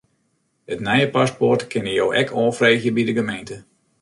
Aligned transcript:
It 0.75 0.79
nije 0.87 1.11
paspoart 1.17 1.67
kinne 1.75 1.93
jo 1.99 2.09
ek 2.23 2.35
oanfreegje 2.45 2.95
by 2.97 3.07
de 3.11 3.17
gemeente. 3.21 3.63